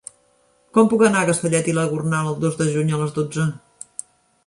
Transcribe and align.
Com 0.77 0.89
puc 0.93 1.03
anar 1.09 1.21
a 1.21 1.27
Castellet 1.31 1.71
i 1.73 1.77
la 1.81 1.85
Gornal 1.93 2.33
el 2.33 2.43
dos 2.47 2.61
de 2.65 2.71
juny 2.73 2.93
a 2.99 3.05
les 3.07 3.17
dotze? 3.23 3.51